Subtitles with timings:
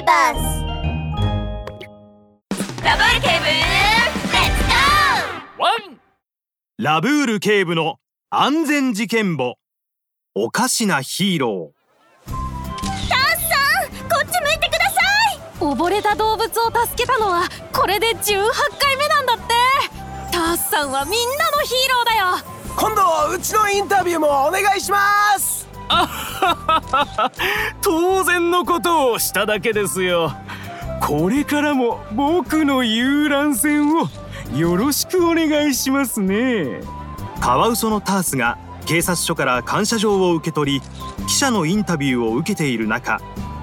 [0.00, 0.40] ーバーズ
[2.82, 4.16] ラブール警部レッ
[4.56, 6.00] ツゴーワン
[6.78, 7.96] ラブール警部の
[8.30, 9.56] 安全事件簿。
[10.34, 11.72] おかしなヒーロ
[12.26, 12.36] ター
[13.36, 13.56] スさ
[13.86, 15.00] んこっち向いてくださ
[15.34, 15.40] い。
[15.58, 17.42] 溺れた動物を助けたのは
[17.72, 18.48] これで18
[18.78, 19.42] 回目なんだって。
[20.32, 22.26] タースさんはみんなのヒーローだよ。
[22.76, 25.68] 今度うちのインタビューもお願いします。
[25.88, 26.29] ー
[27.82, 30.32] 当然のことをしただけですよ。
[31.00, 34.08] これからも僕の遊覧船を
[34.54, 36.80] よろしくお願いしますね。
[37.40, 40.82] カワウソのタースが警察署から感謝状を受け取り
[41.26, 43.20] 記者のインタビューを受けている中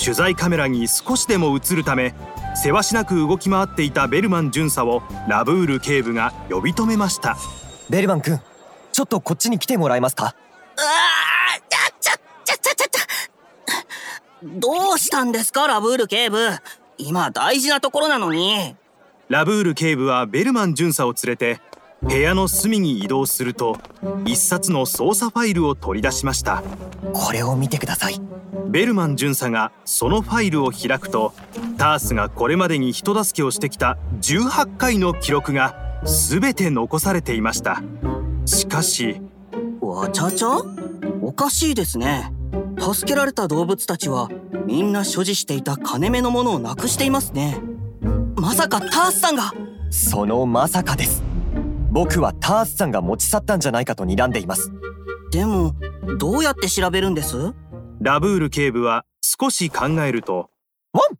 [0.00, 2.14] 取材カメラに少しでも映るため
[2.54, 7.36] せわしなく動き回っていたベルマン巡査をラブール警部が呼び止めました。
[7.90, 8.40] ベルマン君
[8.92, 10.26] ちょっとこっちに来てもらえますか？
[10.26, 10.32] あ
[10.76, 13.06] あちゃちゃちゃちゃちゃちゃ
[14.42, 16.38] どうしたんですかラブール警部。
[16.96, 18.76] 今大事なところなのに。
[19.28, 21.60] ラブール警部はベルマン巡査を連れて
[22.00, 23.76] 部屋の隅に移動すると
[24.24, 26.62] 一冊の捜査ファイルを取り出しました。
[27.12, 28.20] これを見てください。
[28.68, 31.34] ベルマン巡査がそのファイルを開くと
[31.76, 37.82] タースがこれまでに人助けをしてきた18回の記録が全て残されていました。
[38.46, 39.20] しかし
[39.80, 40.48] わちゃちゃ？
[41.20, 42.32] おかしいですね
[42.94, 44.30] 助けられた動物たちは
[44.66, 47.58] みんな所持していた金目のものをなくしていますね。
[48.36, 49.52] まさかタースさんが。
[49.90, 51.22] そのまさかです。
[51.90, 54.72] 僕はタースさんが持ち去ったんじゃないかと睨んでいます。
[55.30, 55.74] でも
[56.18, 57.54] どうやって調べるんです？
[58.00, 60.50] ラブール警部は少し考えると。
[60.92, 61.16] ワン！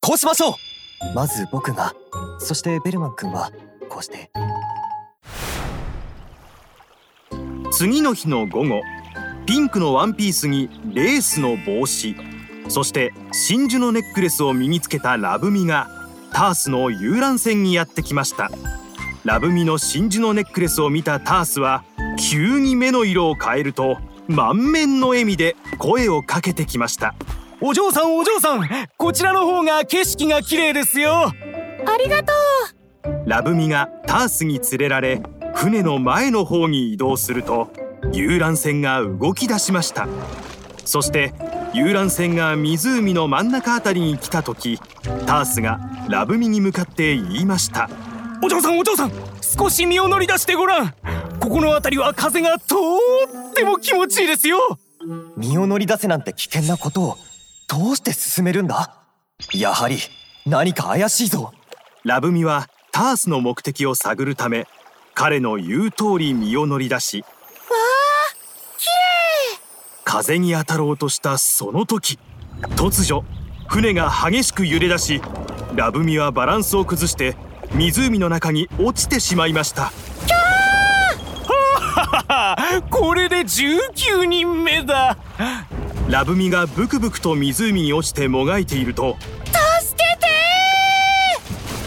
[0.00, 1.14] こうしましょう！
[1.14, 1.94] まず僕が
[2.38, 3.52] そしてベルマン君は
[3.88, 4.30] こうして。
[7.70, 8.80] 次の日の午後
[9.46, 12.16] ピンクのワンピースにレースの帽子。
[12.68, 15.88] そして真珠のネックレスを身につけたラブミが
[16.32, 18.50] タースの遊覧船にやってきました。
[19.24, 21.84] ラブミの真珠のネックレスを見たタースは
[22.18, 27.14] 急に目の色を変えると満面の笑みで声をかけてきました。
[27.60, 28.66] お嬢さんお嬢さん
[28.96, 31.12] こちらの方が景色が綺麗ですよ。
[31.12, 31.32] あ
[31.98, 33.28] りがとう。
[33.28, 35.22] ラブミがタースに連れられ
[35.54, 37.70] 船の前の方に移動すると
[38.12, 40.06] 遊覧船が動き出しました。
[40.84, 41.32] そして
[41.72, 44.78] 遊覧船が湖の真ん中あたりに来た時
[45.26, 47.88] タースがラブミに向かって言いました。
[48.42, 50.94] お嬢さんお嬢さん少し身を乗り出してごらん。
[51.40, 52.76] ここの辺りは風がと
[53.50, 54.78] っても気持ちいいですよ。
[55.36, 57.16] 身を乗り出せなんて危険なことを
[57.68, 59.02] どうして進めるんだ？
[59.52, 59.98] やはり
[60.46, 61.52] 何か怪しいぞ。
[62.04, 64.66] ラブミはタースの目的を探るため
[65.14, 67.24] 彼の言う通り身を乗り出し
[70.16, 72.20] 風に当たろうとしたその時
[72.76, 73.24] 突如
[73.66, 75.20] 船が激しく揺れ出し
[75.74, 77.36] ラブミはバランスを崩して
[77.74, 79.90] 湖の中に落ちてしまいました。
[82.90, 85.18] これで19人目だ。
[86.08, 90.28] ラブミがブクブクと湖に落ちてもがいていると助けて！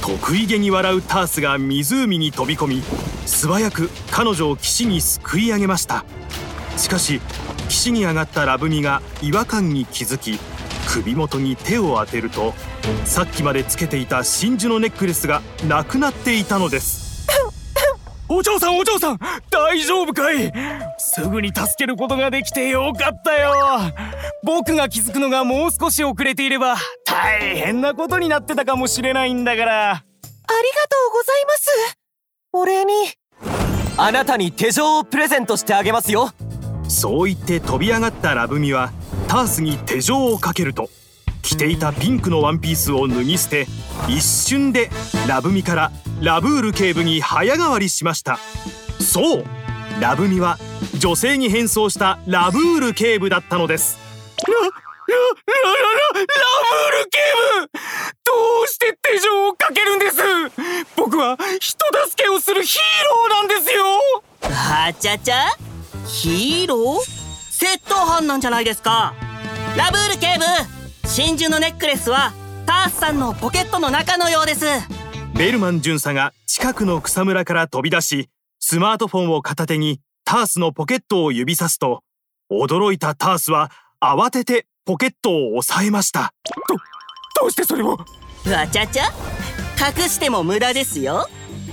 [0.00, 2.82] 得意げに笑うタースが湖に飛び込み
[3.24, 6.04] 素早く彼女を岸にすくい上げました
[6.76, 7.20] しかし
[7.76, 10.40] 岸に上がったラブミが違和感に気づき
[10.88, 12.54] 首元に手を当てると
[13.04, 17.26] さっきまでつけていた真珠のネックレスがなくなっていたのです。
[18.28, 19.18] お嬢さんお嬢さん
[19.50, 20.50] 大丈夫かい?
[20.98, 23.52] すぐに助けることができてよかったよ。
[24.42, 29.90] 僕が気づくのがもう少し遅れていれば大変なことになってたかもしれないんだから。
[29.90, 31.96] ありがとうございます。
[32.54, 32.92] お礼に。
[33.98, 36.30] あなたに手錠をプレゼントしてあげますよ
[36.88, 38.92] そう言って飛び上がったラブミは
[39.28, 40.88] タースに手錠をかけると
[41.42, 43.66] 着ていたピンクのワンピースを脱ぎ捨て
[44.08, 44.90] 一瞬で
[45.28, 48.38] ラブミからラブール警部に早変わりしました。
[49.00, 49.44] そう。
[50.00, 50.58] ラブミは
[50.98, 53.98] 女性に変装したラブール警部だったのです。
[54.46, 54.76] ラララララ
[56.14, 56.24] ブー
[57.04, 57.18] ル警
[57.62, 57.78] 部
[58.24, 58.32] ど
[58.64, 60.16] うして手錠をかけるんです？
[60.96, 63.84] 僕は人助けをするヒーローなんですよ。
[64.42, 65.46] あちゃちゃ？
[66.06, 67.26] ヒーロー？
[67.50, 69.14] 窃盗犯なんじゃないですか。
[69.76, 70.44] ラブール警部
[71.08, 72.32] 真珠のネックレスは
[72.66, 74.66] タースさんのポケットの中のようです。
[75.36, 82.02] ベルマン巡査が近くの草むらから飛び出しスマートフォンを片手にタースのポケットを指さすと
[82.50, 83.70] 驚いたタースは
[84.00, 86.32] 慌ててポケットを押さえました。
[87.40, 87.88] どうしてそれを？
[87.90, 89.04] わちゃちゃ？
[89.78, 91.28] 隠しても無駄ですよ。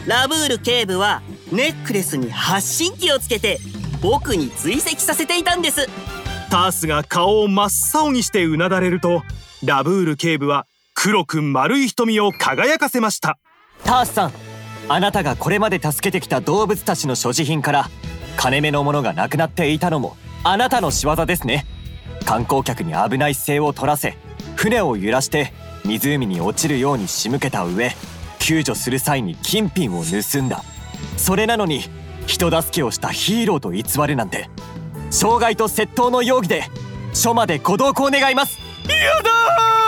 [0.08, 1.22] ラブール警部は
[1.52, 3.60] ネックレスに発信機をつけて
[4.04, 5.88] 僕に追跡させていたんです。
[6.52, 7.70] タースが顔を真っ
[8.02, 9.24] 青にしてうなだれると
[9.64, 13.40] ラブール警部は黒く丸い瞳を輝かせました。
[13.86, 14.32] タースさん
[14.90, 17.90] あなたがこれまで助けてきた動物たちの所持品から
[18.36, 21.66] 金目のものがなくなっていたのもあなたの仕業ですね。
[22.26, 24.18] 観光客に危ない姿勢を取らせ
[24.58, 25.54] 船を揺らして
[25.86, 27.92] 湖に落ちるように仕向けた上
[28.40, 30.62] 救助する際に金品を盗んだ。
[31.16, 31.84] それなのに
[32.26, 34.50] 人助けをしたヒーローと偽るなんて
[35.12, 36.64] 傷害と窃盗の容疑で
[37.14, 38.60] 署までご同行願います。
[38.88, 39.83] やだ